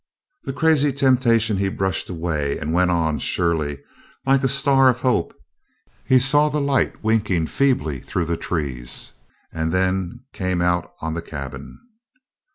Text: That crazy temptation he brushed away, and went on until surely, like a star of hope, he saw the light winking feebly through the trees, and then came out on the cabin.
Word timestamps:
That 0.45 0.55
crazy 0.55 0.91
temptation 0.91 1.57
he 1.57 1.69
brushed 1.69 2.09
away, 2.09 2.57
and 2.57 2.73
went 2.73 2.89
on 2.89 3.07
until 3.09 3.19
surely, 3.19 3.83
like 4.25 4.43
a 4.43 4.47
star 4.47 4.89
of 4.89 5.01
hope, 5.01 5.39
he 6.07 6.17
saw 6.17 6.49
the 6.49 6.59
light 6.59 7.03
winking 7.03 7.45
feebly 7.45 7.99
through 7.99 8.25
the 8.25 8.35
trees, 8.35 9.11
and 9.53 9.71
then 9.71 10.21
came 10.33 10.59
out 10.59 10.91
on 11.03 11.13
the 11.13 11.21
cabin. 11.21 11.77